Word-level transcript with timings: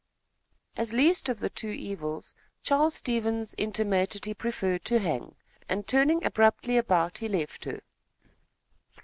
As 0.75 0.91
least 0.91 1.29
of 1.29 1.41
the 1.41 1.49
two 1.51 1.69
evils, 1.69 2.33
Charles 2.63 2.95
Stevens 2.95 3.53
intimated 3.55 4.25
he 4.25 4.33
preferred 4.33 4.83
to 4.85 4.97
hang, 4.97 5.35
and, 5.69 5.85
turning 5.85 6.25
abruptly 6.25 6.75
about, 6.75 7.19
he 7.19 7.27
left 7.29 7.65
her. 7.65 7.81